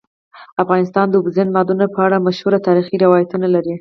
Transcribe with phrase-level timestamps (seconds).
[0.63, 3.69] افغانستان د اوبزین معدنونه په اړه مشهور تاریخی روایتونه لري.